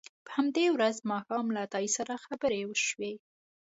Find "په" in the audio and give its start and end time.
0.25-0.29